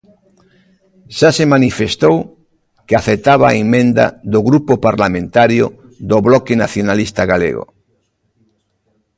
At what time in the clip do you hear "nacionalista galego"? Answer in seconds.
6.63-7.63